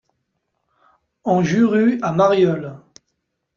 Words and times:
En 1.25 1.43
Jurue 1.43 1.99
à 2.01 2.11
Marieulles 2.11 2.73